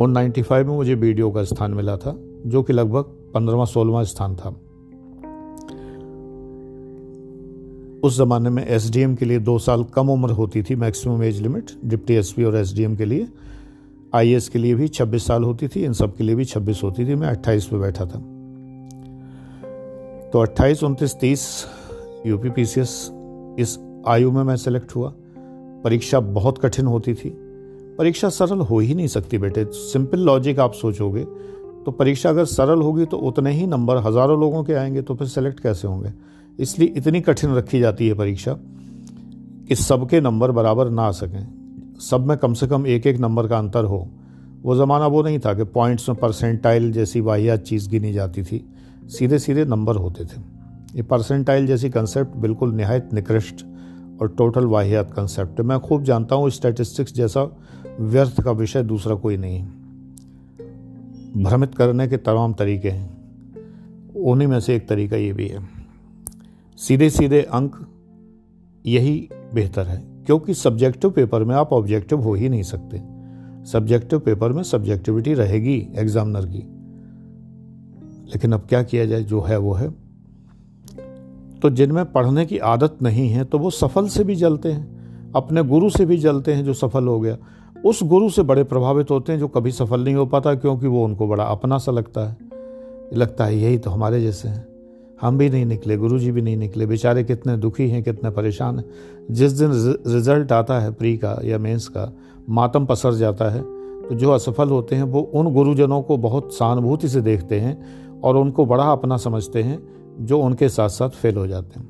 उन 0.00 0.10
नाइन्टी 0.10 0.42
फाइव 0.42 0.68
में 0.68 0.74
मुझे 0.74 0.94
वीडियो 0.94 1.30
का 1.30 1.44
स्थान 1.44 1.74
मिला 1.74 1.96
था, 1.96 2.16
जो 2.46 2.62
कि 2.62 2.72
लगभग 2.72 3.02
पंद्रहवा, 3.34 3.64
सोलहवा 3.64 4.02
स्थान 4.02 4.36
था। 4.36 4.54
उस 8.06 8.16
ज़माने 8.16 8.50
में 8.50 8.66
एसडीएम 8.66 9.14
के 9.14 9.24
लिए 9.24 9.38
दो 9.38 9.58
साल 9.58 9.84
कम 9.84 10.10
उम्र 10.10 10.30
होती 10.32 10.62
थी 10.62 10.74
maximum 10.76 11.22
age 11.22 11.40
limit 11.40 11.70
deputy 11.84 12.14
SP 12.14 12.44
और 12.44 12.56
एसडीएम 12.56 12.96
के 12.96 13.04
लिए। 13.04 13.26
आईएएस 14.14 14.48
के 14.48 14.58
लिए 14.58 14.74
भी 14.74 14.88
26 14.88 15.26
साल 15.26 15.44
होती 15.44 15.68
थी, 15.68 15.84
इन 15.84 15.92
सब 15.92 16.16
के 16.16 16.24
लिए 16.24 16.34
भी 16.34 16.44
26 16.44 16.82
होती 16.82 17.06
थी। 17.06 17.14
मैं 17.14 17.28
28 17.28 17.64
पे 17.64 17.78
बैठा 17.78 18.04
था। 18.04 18.18
तो 20.30 20.40
28 20.40 20.82
उनतीस, 20.84 21.14
तीस 21.14 21.64
यूपी 22.26 22.50
पी 22.50 22.62
इस 22.62 23.78
आयु 24.08 24.30
में 24.30 24.42
मैं 24.42 24.56
सेलेक्ट 24.56 24.94
हुआ। 24.96 25.12
परीक्षा 25.84 26.20
बहुत 26.20 26.58
कठिन 26.58 26.86
होती 26.86 27.14
थी। 27.14 27.30
परीक्षा 27.98 28.28
सरल 28.28 28.60
हो 28.60 28.78
ही 28.78 28.94
नहीं 28.94 29.06
सकती 29.08 29.38
बेटे। 29.38 29.64
सिंपल 29.72 30.20
लॉजिक 30.20 30.60
आप 30.60 30.72
सोचोगे 30.72 31.24
तो 31.84 31.90
परीक्षा 31.90 32.30
अगर 32.30 32.44
सरल 32.44 32.82
होगी 32.82 33.04
तो 33.04 33.16
उतने 33.18 33.52
ही 33.52 33.66
नंबर 33.66 33.96
हज़ारों 33.96 34.38
लोगों 34.40 34.62
के 34.64 34.74
आएँगे 34.74 35.02
तो 35.02 35.14
फिर 35.14 35.28
सेलेक्ट 35.28 35.60
कैसे 35.60 35.88
होंगे? 35.88 36.12
इसलिए 36.58 36.88
इतनी 36.88 37.20
कठिन 37.20 37.54
रखी 37.54 37.80
जाती 37.80 38.08
है 38.08 38.14
परीक्षा 38.14 38.52
कि 39.68 39.74
सबके 39.74 40.20
नंबर 40.20 40.50
बराबर 40.50 40.90
ना 40.90 41.02
आ 41.02 41.10
सकें। 41.10 41.48
सब 42.00 42.26
में 42.26 42.38
कम 42.38 42.54
से 42.54 42.66
कम 42.66 42.86
एक 42.86 43.06
एक 43.06 43.18
नंबर 43.18 43.46
का 43.46 43.58
अंतर 43.58 43.84
हो। 43.84 44.08
वो 44.62 44.76
ज़माना 44.76 45.06
वो 45.06 45.22
नहीं 45.22 45.38
था 45.38 45.54
कि 45.54 45.64
पॉइंट्स 45.64 46.08
में 46.08 46.18
परसेंटाइल 46.18 46.92
जैसी 46.92 47.20
वाहियात 47.20 47.60
चीज़ 47.60 47.88
गिनी 47.88 48.12
जाती 48.12 48.42
थी। 48.42 48.68
सीधे 49.08 49.38
सीधे 49.38 49.64
नंबर 49.64 49.96
होते 49.96 50.24
थे। 50.24 50.40
ये 50.96 51.02
परसेंटाइल 51.02 51.66
जैसी 51.66 51.90
कंसेप्ट 51.90 52.36
बिल्कुल 52.36 52.74
नहायत 52.74 53.10
निकृष्ट 53.14 53.66
और 54.22 54.28
टोटल 54.28 54.64
वाहियात 54.64 55.10
कंसेप्ट 55.10 55.60
मैं 55.60 55.80
खूब 55.80 56.02
जानता 56.02 56.34
हूँ 56.34 56.50
स्टैटिस्टिक्स 56.50 57.14
जैसा 57.14 57.56
व्यर्थ 58.00 58.40
का 58.40 58.50
विषय 58.50 58.82
दूसरा 58.82 59.14
कोई 59.14 59.36
नहीं 59.36 59.62
भ्रमित 61.44 61.74
करने 61.74 62.08
के 62.08 62.16
तमाम 62.16 62.52
तरीके 62.54 62.90
हैं। 62.90 63.16
उन्हीं 64.14 64.48
में 64.48 64.60
से 64.60 64.76
एक 64.76 64.88
तरीका 64.88 65.16
ये 65.16 65.32
भी 65.32 65.46
है। 65.48 65.75
सीधे 66.78 67.10
सीधे 67.10 67.42
अंक 67.42 67.76
यही 68.86 69.28
बेहतर 69.54 69.86
है, 69.86 69.96
क्योंकि 70.26 70.54
सब्जेक्टिव 70.54 71.10
पेपर 71.10 71.44
में 71.44 71.54
आप 71.54 71.72
ऑब्जेक्टिव 71.72 72.20
हो 72.20 72.34
ही 72.34 72.48
नहीं 72.48 72.62
सकते। 72.62 73.02
सब्जेक्टिव 73.64 74.18
पेपर 74.18 74.52
में 74.52 74.62
सब्जेक्टिविटी 74.62 75.34
रहेगी 75.34 75.88
एग्जामिनर 75.96 76.46
की। 76.46 76.58
लेकिन 78.26 78.52
अब 78.52 78.60
क्या 78.60 78.82
किया 78.82 79.04
जाए, 79.06 79.22
जो 79.22 79.40
है 79.40 79.58
वो 79.58 79.72
है। 79.72 79.90
तो 81.62 81.70
जिनमें 81.70 82.12
पढ़ने 82.12 82.46
की 82.46 82.58
आदत 82.58 82.96
नहीं 83.02 83.28
है 83.28 83.44
तो 83.44 83.58
वो 83.58 83.70
सफल 83.70 84.08
से 84.08 84.24
भी 84.24 84.34
जलते 84.34 84.72
हैं, 84.72 85.32
अपने 85.32 85.62
गुरु 85.62 85.90
से 85.90 86.06
भी 86.06 86.16
जलते 86.16 86.54
हैं 86.54 86.64
जो 86.64 86.74
सफल 86.74 87.06
हो 87.08 87.20
गया। 87.20 87.36
उस 87.84 88.02
गुरु 88.02 88.30
से 88.30 88.42
बड़े 88.42 88.64
प्रभावित 88.64 89.10
होते 89.10 89.32
हैं 89.32 89.38
जो 89.38 89.48
कभी 89.48 89.72
सफल 89.72 90.04
नहीं 90.04 90.14
हो 90.14 90.26
पाता, 90.26 90.54
क्योंकि 90.54 90.86
वो 90.86 91.04
उनको 91.04 91.28
बड़ा 91.28 91.44
अपना 91.44 91.78
सा 91.78 91.92
लगता 91.92 92.28
है। 92.28 92.36
लगता 93.14 93.44
है 93.44 93.58
यही 93.58 93.78
तो 93.78 93.90
हमारे 93.90 94.20
जैसे 94.20 94.48
हैं। 94.48 94.75
हम 95.20 95.38
भी 95.38 95.48
नहीं 95.50 95.66
निकले 95.66 95.96
गुरु 95.96 96.18
जी 96.18 96.30
भी 96.32 96.42
नहीं 96.42 96.56
निकले, 96.56 96.86
बेचारे 96.86 97.24
कितने 97.24 97.56
दुखी 97.56 97.88
हैं, 97.88 98.02
कितने 98.02 98.30
परेशान 98.30 98.78
हैं। 98.78 98.84
जिस 99.30 99.52
दिन 99.52 99.70
रिज़ल्ट 100.06 100.52
आता 100.52 100.78
है 100.80 100.92
प्री 100.92 101.16
का 101.16 101.38
या 101.44 101.58
मेंस 101.58 101.88
का, 101.88 102.12
मातम 102.50 102.86
पसर 102.86 103.14
जाता 103.14 103.50
है 103.50 103.62
तो 104.02 104.14
जो 104.14 104.30
असफल 104.30 104.68
होते 104.68 104.96
हैं, 104.96 105.02
वो 105.02 105.20
उन 105.20 105.52
गुरुजनों 105.54 106.02
को 106.02 106.16
बहुत 106.16 106.52
सहानुभूति 106.54 107.08
से 107.08 107.20
देखते 107.20 107.60
हैं 107.60 108.20
और 108.20 108.36
उनको 108.36 108.66
बड़ा 108.66 108.84
अपना 108.84 109.16
समझते 109.16 109.62
हैं, 109.62 109.78
जो 110.20 110.38
उनके 110.40 110.68
साथ 110.68 110.88
साथ 110.88 111.10
फेल 111.10 111.36
हो 111.36 111.46
जाते 111.46 111.80
हैं। 111.80 111.88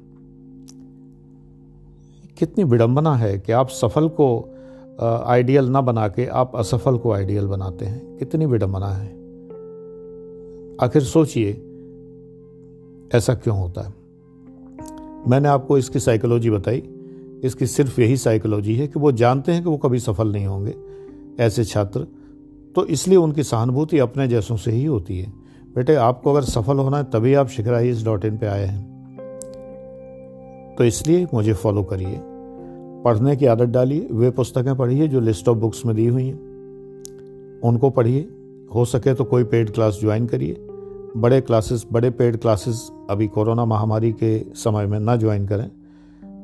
कितनी 2.38 2.64
विडंबना 2.64 3.14
है 3.14 3.38
कि 3.38 3.52
आप 3.52 3.68
सफल 3.68 4.08
को 4.10 4.28
आइडियल 5.26 5.68
ना 5.68 5.80
बना 5.80 6.08
के 6.08 6.26
आप 6.26 6.56
असफल 6.56 6.96
को 6.98 7.12
आइडियल 7.12 7.46
बनाते 7.46 7.84
हैं। 7.84 8.16
कितनी 8.16 8.46
विडंबना 8.46 8.88
है। 8.88 9.08
आखिर 10.80 11.02
सोचिए 11.02 11.52
ऐसा 13.14 13.34
क्यों 13.34 13.58
होता 13.58 13.80
है? 13.80 13.94
मैंने 15.28 15.48
आपको 15.48 15.78
इसकी 15.78 15.98
साइकोलॉजी 15.98 16.50
बताई। 16.50 16.82
इसकी 17.44 17.66
सिर्फ़ 17.66 18.00
यही 18.00 18.16
साइकोलॉजी 18.16 18.74
है 18.74 18.86
कि 18.86 19.00
वो 19.00 19.12
जानते 19.12 19.52
हैं 19.52 19.62
कि 19.62 19.68
वो 19.68 19.76
कभी 19.76 19.98
सफल 19.98 20.32
नहीं 20.32 20.46
होंगे, 20.46 20.74
ऐसे 21.40 21.64
छात्र। 21.64 22.06
तो 22.74 22.86
इसलिए 22.86 23.18
उनकी 23.18 23.42
सहानुभूति 23.42 23.98
अपने 23.98 24.28
जैसों 24.28 24.56
से 24.56 24.70
ही 24.70 24.84
होती 24.84 25.18
है। 25.18 25.32
बेटे, 25.74 25.94
आपको 25.94 26.30
अगर 26.30 26.42
सफल 26.42 26.76
होना 26.76 26.96
है, 26.96 27.04
तभी 27.04 27.34
आप 27.34 27.48
शिखराइज 27.48 28.04
डॉट 28.04 28.24
इन 28.24 28.36
पर 28.36 28.46
आए 28.46 28.64
हैं। 28.64 28.96
तो 30.78 30.84
इसलिए 30.84 31.26
मुझे 31.34 31.52
फॉलो 31.52 31.82
करिए। 31.82 32.20
पढ़ने 33.04 33.36
की 33.36 33.46
आदत 33.46 33.64
डालिए। 33.64 34.08
वे 34.12 34.30
पुस्तकें 34.30 34.76
पढ़िए 34.76 35.08
जो 35.08 35.20
लिस्ट 35.20 35.48
ऑफ़ 35.48 35.58
बुक्स 35.58 35.86
में 35.86 35.96
दी 35.96 36.06
हुई 36.06 36.26
हैं। 36.26 36.38
उनको 37.60 37.90
पढ़िए। 37.90 38.28
हो 38.74 38.84
सके 38.84 39.14
तो 39.14 39.24
कोई 39.24 39.44
पेड 39.44 39.70
क्लास 39.70 39.98
ज्वाइन 40.00 40.26
करिए। 40.26 40.65
बड़े 41.16 41.40
क्लासेस 41.40 41.86
बड़े 41.92 42.10
पेड 42.10 42.36
क्लासेस 42.36 42.90
अभी 43.10 43.26
कोरोना 43.28 43.64
महामारी 43.64 44.12
के 44.12 44.38
समय 44.54 44.86
में 44.86 44.98
ना 45.00 45.16
ज्वाइन 45.16 45.46
करें। 45.46 45.68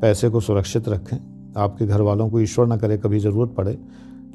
पैसे 0.01 0.29
को 0.29 0.41
सुरक्षित 0.41 0.89
रखें। 0.89 1.17
आपके 1.57 1.87
घर 1.87 2.01
वालों 2.01 2.29
को 2.31 2.41
ईश्वर 2.41 2.67
ना 2.67 2.77
करे, 2.77 2.99
कभी 2.99 3.19
ज़रूरत 3.19 3.55
पड़े, 3.55 3.79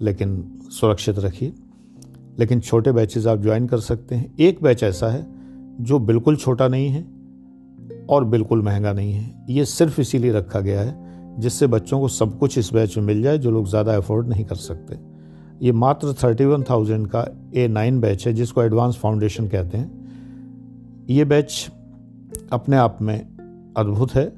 लेकिन 0.01 0.59
सुरक्षित 0.71 1.19
रखिए। 1.19 1.53
लेकिन 2.39 2.59
छोटे 2.59 2.91
बैचेज 2.91 3.27
आप 3.27 3.41
ज्वाइन 3.41 3.67
कर 3.67 3.79
सकते 3.79 4.15
हैं। 4.15 4.35
एक 4.39 4.63
बैच 4.63 4.83
ऐसा 4.83 5.07
है 5.07 5.25
जो 5.81 5.99
बिल्कुल 5.99 6.35
छोटा 6.35 6.67
नहीं 6.67 6.87
है 6.87 7.05
और 8.09 8.25
बिल्कुल 8.25 8.61
महँगा 8.61 8.93
नहीं 8.93 9.13
है। 9.13 9.45
ये 9.49 9.65
सिर्फ़ 9.65 10.01
इसीलिए 10.01 10.31
रखा 10.31 10.59
गया 10.59 10.81
है 10.81 11.39
जिससे 11.39 11.67
बच्चों 11.67 11.99
को 11.99 12.07
सब 12.07 12.37
कुछ 12.39 12.57
इस 12.57 12.73
बैच 12.73 12.97
में 12.97 13.05
मिल 13.05 13.21
जाए 13.21 13.37
जो 13.37 13.51
लोग 13.51 13.67
ज़्यादा 13.67 13.95
अफोर्ड 13.95 14.27
नहीं 14.27 14.45
कर 14.45 14.55
सकते। 14.55 14.97
ये 15.65 15.71
मात्र 15.71 16.13
थर्टी 16.13 16.45
वन 16.45 16.63
थाउज़ेंड 16.63 17.07
का 17.07 17.25
ए 17.55 17.67
नाइन 17.67 17.99
बैच 17.99 18.27
है 18.27 18.33
जिसको 18.33 18.63
एडवांस 18.63 18.95
फाउंडेशन 18.95 19.47
कहते 19.47 19.77
हैं। 19.77 20.06
ये 21.09 21.25
बैच 21.25 21.71
अपने 22.51 22.75
आप 22.75 22.97
में 23.01 23.19
अद्भुत 23.77 24.11
है। 24.11 24.33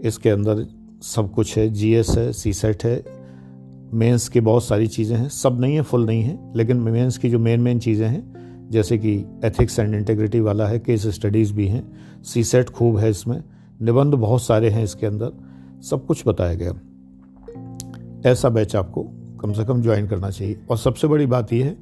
इसके 0.00 0.30
अंदर 0.30 0.66
सब 1.02 1.32
कुछ 1.32 1.58
है। 1.58 1.68
जीएस 1.68 2.14
है 2.18 2.32
सी 2.32 2.52
सेट 2.52 2.84
है। 2.84 3.04
मेंस 3.92 4.28
की 4.28 4.40
बहुत 4.40 4.64
सारी 4.64 4.86
चीज़ें 4.86 5.16
हैं। 5.16 5.28
सब 5.28 5.60
नहीं 5.60 5.74
है 5.74 5.82
फुल 5.82 6.06
नहीं 6.06 6.22
है, 6.22 6.52
लेकिन 6.56 6.76
मेंस 6.76 7.18
की 7.18 7.30
जो 7.30 7.38
मेन 7.38 7.60
मेन 7.60 7.78
चीज़ें 7.78 8.08
हैं, 8.08 8.36
जैसे 8.70 8.98
कि 8.98 9.24
एथिक्स 9.44 9.78
एंड 9.78 9.94
इंटेग्रिटी 9.94 10.40
वाला 10.40 10.66
है 10.66 10.78
केस 10.78 11.06
स्टडीज़ 11.06 11.54
भी 11.54 11.68
हैं। 11.68 11.92
सी 12.22 12.44
सेट 12.44 12.70
खूब 12.70 12.96
है 12.96 13.10
इसमें। 13.10 13.42
निबंध 13.82 14.14
बहुत 14.14 14.42
सारे 14.42 14.70
हैं 14.70 14.84
इसके 14.84 15.06
अंदर। 15.06 15.32
सब 15.82 16.06
कुछ 16.06 16.28
बताया 16.28 16.54
गया। 16.54 16.72
ऐसा 18.30 18.48
बैच 18.48 18.76
आपको 18.76 19.02
कम 19.40 19.52
से 19.52 19.64
कम 19.64 19.82
ज्वाइन 19.82 20.06
करना 20.06 20.30
चाहिए। 20.30 20.60
और 20.70 20.78
सबसे 20.78 21.06
बड़ी 21.06 21.26
बात 21.26 21.52
यह 21.52 21.64
है 21.64 21.76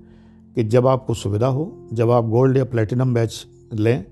कि 0.55 0.65
जब 0.65 0.87
आपको 0.87 1.15
सुविधा 1.15 1.47
हो, 1.47 1.89
जब 1.93 2.11
आप 2.11 2.25
गोल्ड 2.25 2.57
या 2.57 2.65
प्लेटिनम 2.65 3.15
बैच 3.15 3.47
लें 3.75 4.05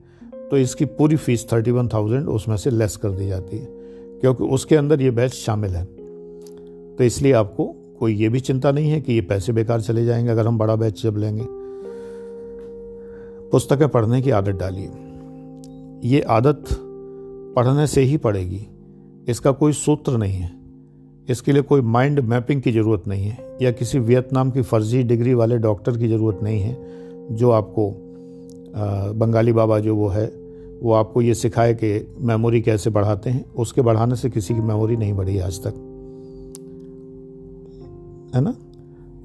तो 0.52 0.58
इसकी 0.58 0.84
पूरी 0.84 1.16
फ़ीस 1.16 1.46
थर्टी 1.52 1.70
वन 1.70 1.86
थाउज़ेंड 1.88 2.28
उसमें 2.28 2.56
से 2.56 2.70
लेस 2.70 2.96
कर 2.96 3.10
दी 3.10 3.26
जाती 3.28 3.56
है, 3.56 3.66
क्योंकि 4.20 4.44
उसके 4.44 4.76
अंदर 4.76 5.02
ये 5.02 5.10
बैच 5.10 5.32
शामिल 5.32 5.70
है। 5.70 5.84
तो 6.96 7.04
इसलिए 7.04 7.32
आपको 7.32 7.64
कोई 7.98 8.14
ये 8.14 8.28
भी 8.28 8.40
चिंता 8.40 8.70
नहीं 8.72 8.90
है 8.90 9.00
कि 9.00 9.12
ये 9.12 9.20
पैसे 9.20 9.52
बेकार 9.52 9.80
चले 9.80 10.04
जाएँगे 10.04 10.30
अगर 10.30 10.46
हम 10.46 10.58
बड़ा 10.58 10.76
बैच 10.76 11.02
जब 11.02 11.16
लेंगे। 11.16 11.44
पुस्तकें 13.50 13.88
पढ़ने 13.88 14.20
की 14.22 14.30
आदत 14.30 14.58
डालिए। 14.58 14.90
ये 16.08 16.20
आदत 16.20 16.64
पढ़ने 17.56 17.86
से 17.86 18.00
ही 18.00 18.16
पड़ेगी। 18.16 18.66
इसका 19.28 19.52
कोई 19.52 19.72
सूत्र 19.72 20.16
नहीं 20.16 20.34
है। 20.34 20.52
इसके 21.28 21.52
लिए 21.52 21.62
कोई 21.62 21.80
माइंड 21.80 22.20
मैपिंग 22.20 22.62
की 22.62 22.72
ज़रूरत 22.72 23.08
नहीं 23.08 23.24
है, 23.24 23.56
या 23.62 23.70
किसी 23.70 23.98
वियतनाम 23.98 24.50
की 24.50 24.62
फर्जी 24.62 25.02
डिग्री 25.02 25.34
वाले 25.34 25.58
डॉक्टर 25.58 25.98
की 25.98 26.08
ज़रूरत 26.08 26.42
नहीं 26.42 26.60
है, 26.60 26.76
जो 27.30 27.50
आपको 27.50 27.90
बंगाली 29.16 29.52
बाबा 29.52 29.78
जो 29.78 29.96
वो 29.96 30.08
है 30.08 30.41
वो 30.82 30.92
आपको 30.92 31.22
ये 31.22 31.34
सिखाए 31.34 31.74
कि 31.74 32.14
मेमोरी 32.20 32.62
कैसे 32.62 32.90
बढ़ाते 32.90 33.30
हैं। 33.30 33.54
उसके 33.54 33.82
बढ़ाने 33.82 34.16
से 34.16 34.30
किसी 34.30 34.54
की 34.54 34.60
मेमोरी 34.60 34.96
नहीं 34.96 35.12
बढ़ी 35.12 35.38
आज 35.38 35.58
तक। 35.58 35.74
है 38.34 38.40
ना? 38.40 38.54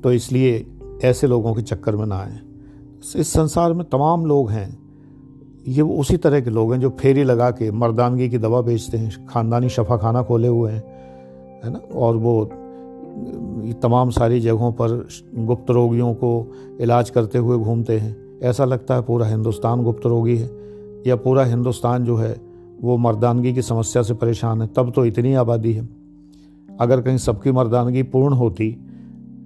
तो 0.04 0.12
इसलिए 0.12 0.68
ऐसे 1.04 1.28
लोगों 1.28 1.54
के 1.54 1.62
चक्कर 1.62 1.96
में 1.96 2.06
ना 2.06 2.16
आए। 2.16 2.40
इस 3.16 3.34
संसार 3.34 3.74
में 3.74 3.90
तमाम 3.90 4.26
लोग 4.26 4.50
हैं। 4.50 4.80
ये 5.68 5.82
वो 5.82 5.96
उसी 5.96 6.18
तरह 6.18 6.42
के 6.42 6.50
लोग 6.50 6.74
हैं 6.74 6.80
जो 6.82 6.90
फेरी 6.90 7.24
लगा 7.24 7.52
के 7.52 7.72
मर्दानगी 7.72 8.30
की 8.30 8.38
दवा 8.38 8.62
बेचते 8.62 8.98
हैं, 8.98 9.28
ख़ानदानी 9.28 9.70
शफा 9.70 9.98
खाना 9.98 10.24
खोले 10.24 10.48
हुए 10.48 10.72
हैं। 10.72 10.84
है 11.64 11.74
ना? 11.74 11.80
और 11.96 12.18
वो 12.18 12.46
तमाम 13.82 14.10
सारी 14.10 14.40
जगहों 14.40 14.72
पर 14.72 15.08
गुप्त 15.36 15.72
रोगियों 15.72 16.14
को 16.14 16.54
इलाज 16.82 17.10
करते 17.10 17.38
हुए 17.38 17.58
घूमते 17.58 17.98
हैं। 17.98 18.40
ऐसा 18.44 18.66
लगता 18.66 18.96
है 18.96 19.02
पूरा 19.02 19.28
हिंदुस्तान 19.28 19.84
गुप्त 19.84 20.06
रोगी 20.06 20.38
है। 20.38 20.57
या 21.08 21.16
पूरा 21.16 21.44
हिंदुस्तान 21.46 22.04
जो 22.04 22.16
है, 22.16 22.36
वो 22.82 22.98
मर्दानगी 22.98 23.54
की 23.54 23.62
समस्या 23.62 24.02
से 24.04 24.14
परेशान 24.14 24.62
है, 24.62 24.68
तब 24.68 24.92
तो 24.92 25.06
इतनी 25.06 25.34
आबादी 25.34 25.74
है। 25.74 25.88
अगर 26.80 27.02
कहीं 27.02 27.18
सबकी 27.18 27.52
मर्दानगी 27.52 28.04
पूर्ण 28.04 28.34
होती 28.34 28.72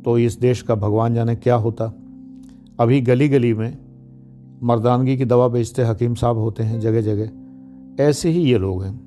तो 0.06 0.18
इस 0.18 0.40
देश 0.40 0.62
का 0.62 0.76
भगवान 0.76 1.14
जाने 1.14 1.36
क्या 1.36 1.56
होता। 1.56 1.86
अभी 2.80 3.02
गली 3.02 3.30
गली 3.30 3.54
में 3.54 3.78
मर्दानगी 4.64 5.18
की 5.18 5.26
दवा 5.26 5.48
बेचते 5.48 5.84
हकीम 5.84 6.14
साहब 6.14 6.38
होते 6.38 6.64
हैं 6.64 6.80
जगह 6.80 7.02
जगह 7.02 8.04
ऐसे 8.04 8.30
ही 8.30 8.42
ये 8.42 8.58
लोग 8.58 8.84
हैं, 8.84 9.00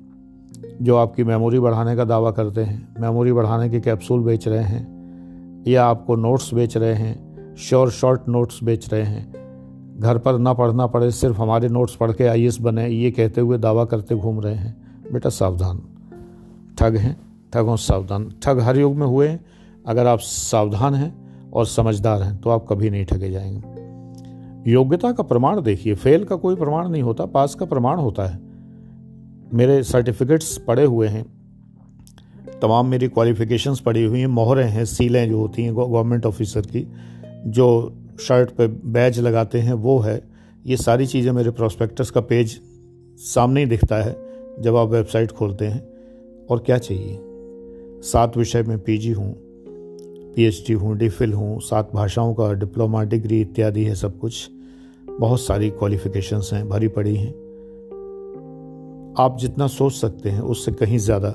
जो 0.81 0.95
आपकी 0.95 1.23
मेमोरी 1.23 1.59
बढ़ाने 1.59 1.95
का 1.95 2.03
दावा 2.03 2.31
करते 2.31 2.61
हैं, 2.61 2.95
मेमोरी 2.99 3.33
बढ़ाने 3.33 3.69
के 3.69 3.79
कैप्सूल 3.79 4.21
बेच 4.21 4.47
रहे 4.47 4.63
हैं, 4.63 5.63
या 5.67 5.85
आपको 5.85 6.15
नोट्स 6.15 6.53
बेच 6.53 6.77
रहे 6.77 6.93
हैं 6.93 7.55
श्योर 7.55 7.89
शॉर्ट 7.91 8.21
नोट्स 8.29 8.63
बेच 8.63 8.93
रहे 8.93 9.03
हैं 9.03 9.44
घर 9.97 10.17
पर 10.17 10.39
ना 10.39 10.53
पढ़ना 10.53 10.87
पड़े, 10.87 11.11
सिर्फ़ 11.11 11.37
हमारे 11.37 11.67
नोट्स 11.67 11.95
पढ़ 11.95 12.11
के 12.11 12.23
आई 12.23 12.49
बने, 12.61 12.89
ये 12.89 13.11
कहते 13.11 13.41
हुए 13.41 13.57
दावा 13.57 13.85
करते 13.85 14.15
घूम 14.15 14.39
रहे 14.39 14.55
हैं। 14.55 14.85
बेटा 15.13 15.29
सावधान। 15.29 15.81
ठग 16.79 16.95
हैं, 16.95 17.17
ठगों 17.53 17.75
सावधान। 17.75 18.33
ठग 18.43 18.59
हर 18.59 18.77
युग 18.77 18.95
में 18.95 19.07
हुए, 19.07 19.39
अगर 19.87 20.07
आप 20.07 20.19
सावधान 20.19 20.93
हैं 20.93 21.25
और 21.51 21.65
समझदार 21.65 22.21
हैं 22.21 22.41
तो 22.41 22.49
आप 22.49 22.65
कभी 22.69 22.89
नहीं 22.89 23.05
ठगे 23.05 23.31
जाएँगे। 23.31 23.75
योग्यता 24.71 25.11
का 25.11 25.23
प्रमाण 25.23 25.61
देखिए। 25.61 25.95
फेल 25.95 26.23
का 26.23 26.35
कोई 26.35 26.55
प्रमाण 26.55 26.89
नहीं 26.89 27.03
होता, 27.03 27.25
पास 27.25 27.55
का 27.55 27.65
प्रमाण 27.65 27.97
होता 27.97 28.27
है। 28.27 28.39
मेरे 29.53 29.83
सर्टिफिकेट्स 29.83 30.57
पड़े 30.57 30.85
हुए 30.85 31.07
हैं। 31.07 31.25
तमाम 32.61 32.87
मेरी 32.87 33.07
क्वालिफिकेशंस 33.07 33.79
पड़ी 33.79 34.03
हुई 34.03 34.19
हैं। 34.19 34.27
मोहरें 34.27 34.69
हैं, 34.69 34.85
सीलें 34.85 35.29
जो 35.29 35.39
होती 35.39 35.63
हैं 35.63 35.75
गवर्नमेंट 35.75 36.25
ऑफिसर 36.25 36.61
की, 36.61 36.91
जो 37.47 37.95
शर्ट 38.19 38.49
पे 38.49 38.67
बैज 38.67 39.19
लगाते 39.19 39.59
हैं, 39.59 39.73
वो 39.73 39.99
है, 39.99 40.21
ये 40.65 40.77
सारी 40.77 41.05
चीज़ें 41.05 41.31
मेरे 41.31 41.51
प्रोस्पेक्टस 41.51 42.09
का 42.09 42.21
पेज 42.21 42.61
सामने 43.17 43.59
ही 43.59 43.65
दिखता 43.65 43.95
है, 43.95 44.15
जब 44.59 44.75
आप 44.75 44.89
वेबसाइट 44.89 45.31
खोलते 45.31 45.65
हैं। 45.65 45.81
और 46.49 46.59
क्या 46.59 46.77
चाहिए? 46.77 47.19
सात 48.01 48.37
विषय 48.37 48.63
में 48.63 48.79
पीजी 48.79 49.11
हूँ 49.11 49.35
पीएचडी 50.35 50.73
हूँ 50.73 50.97
डिफिल 50.97 51.33
हूँ, 51.33 51.59
सात 51.61 51.91
भाषाओं 51.93 52.33
का 52.33 52.53
डिप्लोमा 52.53 53.03
डिग्री 53.03 53.41
इत्यादि 53.41 53.83
है 53.83 53.95
सब 53.95 54.19
कुछ। 54.19 54.49
बहुत 55.09 55.41
सारी 55.41 55.69
क्वालिफिकेशंस 55.69 56.49
हैं, 56.53 56.69
भरी 56.69 56.87
पड़ी 56.87 57.15
हैं। 57.15 57.31
आप 59.19 59.37
जितना 59.39 59.67
सोच 59.67 59.93
सकते 59.93 60.29
हैं, 60.29 60.41
उससे 60.41 60.71
कहीं 60.71 60.97
ज़्यादा 60.97 61.29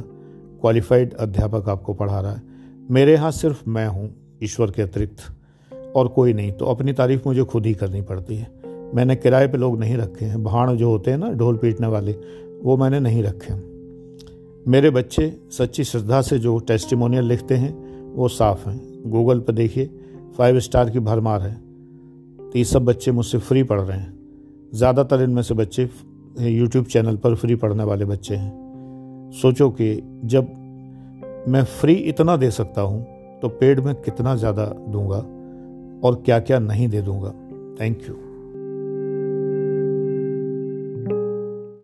क्वालिफाइड 0.60 1.14
अध्यापक 1.14 1.68
आपको 1.68 1.94
पढ़ा 1.94 2.20
रहा 2.20 2.32
है। 2.32 2.42
मेरे 2.90 3.12
यहाँ 3.12 3.30
सिर्फ़ 3.30 3.62
मैं 3.68 3.87
हूँ, 3.87 4.38
ईश्वर 4.42 4.70
के 4.70 4.82
अतिरिक्त। 4.82 5.39
और 5.97 6.09
कोई 6.09 6.32
नहीं 6.32 6.52
तो 6.52 6.64
अपनी 6.66 6.92
तारीफ़ 6.92 7.23
मुझे 7.26 7.44
खुद 7.44 7.66
ही 7.66 7.75
करनी 7.75 8.00
पड़ती 8.02 8.37
है। 8.37 8.50
मैंने 8.94 9.16
किराए 9.16 9.49
पे 9.49 9.59
लोग 9.59 9.78
नहीं 9.78 9.97
रखे 9.97 10.25
हैं, 10.25 10.42
भाण 10.44 10.75
जो 10.76 10.90
होते 10.90 11.11
हैं 11.11 11.18
ना, 11.18 11.30
ढोल 11.30 11.56
पीटने 11.56 11.87
वाले, 11.87 12.12
वो 12.62 12.76
मैंने 12.76 13.00
नहीं 13.00 13.23
रखे 13.23 13.54
मेरे 14.66 14.90
बच्चे 14.90 15.32
सच्ची 15.52 15.85
श्रद्धा 15.85 16.20
से 16.23 16.38
जो 16.38 16.59
टेस्टिमोनियल 16.59 17.25
लिखते 17.25 17.54
हैं, 17.54 17.73
वो 18.14 18.28
साफ़ 18.28 18.68
हैं। 18.68 19.11
गूगल 19.11 19.38
पर 19.40 19.52
देखिए 19.52 19.90
फाइव 20.38 20.59
स्टार 20.61 20.90
की 20.90 20.99
भरमार 21.00 21.42
है। 21.42 21.54
तो 21.54 22.52
ये 22.56 22.64
सब 22.64 22.85
बच्चे 22.85 23.12
मुझसे 23.12 23.38
फ्री 23.38 23.62
पढ़ 23.62 23.80
रहे 23.80 23.99
हैं। 23.99 24.70
ज़्यादातर 24.75 25.23
इनमें 25.23 25.42
से 25.42 25.54
बच्चे 25.54 25.88
यूट्यूब 26.40 26.85
चैनल 26.85 27.16
पर 27.16 27.35
फ्री 27.35 27.54
पढ़ने 27.54 27.85
वाले 27.85 28.04
बच्चे 28.04 28.35
हैं। 28.35 29.32
सोचो 29.32 29.68
कि 29.70 29.94
जब 30.25 30.49
मैं 31.49 31.62
फ्री 31.73 31.94
इतना 31.94 32.37
दे 32.37 32.50
सकता 32.50 32.82
हूँ 32.82 33.02
तो 33.42 33.49
पेड 33.50 33.80
में 33.80 33.94
कितना 33.94 34.35
ज़्यादा 34.37 34.64
दूँगा? 34.88 35.25
और 36.04 36.23
क्या 36.25 36.38
क्या 36.40 36.59
नहीं 36.59 36.88
दे 36.88 37.02
दूँगा। 37.02 37.30
Thank 37.80 38.02
you 38.09 38.14